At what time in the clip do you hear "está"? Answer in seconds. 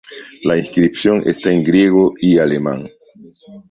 1.27-1.51